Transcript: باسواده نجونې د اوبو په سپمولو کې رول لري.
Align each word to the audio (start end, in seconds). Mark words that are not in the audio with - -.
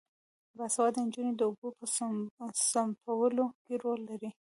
باسواده 0.57 0.99
نجونې 1.07 1.31
د 1.35 1.41
اوبو 1.47 1.67
په 1.77 1.85
سپمولو 2.67 3.45
کې 3.63 3.73
رول 3.83 3.99
لري. 4.09 4.29